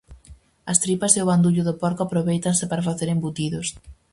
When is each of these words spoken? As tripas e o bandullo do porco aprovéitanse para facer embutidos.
As 0.71 0.79
tripas 0.83 1.13
e 1.13 1.19
o 1.23 1.27
bandullo 1.29 1.61
do 1.65 1.77
porco 1.81 2.01
aprovéitanse 2.03 2.65
para 2.71 2.85
facer 2.89 3.07
embutidos. 3.11 3.67